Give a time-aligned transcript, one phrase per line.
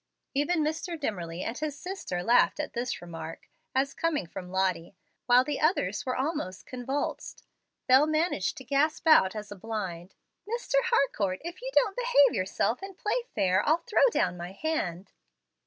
[0.33, 0.99] Even Mr.
[0.99, 4.95] Dimmerly and his sister laughed at this remark, as coming from Lottie,
[5.27, 7.43] while the others were almost convulsed.
[7.85, 10.15] Bel managed to gasp out, as a blind,
[10.49, 10.73] "Mr.
[10.85, 15.11] Harcourt, if you don't behave yourself and play fair, I'll throw down my hand."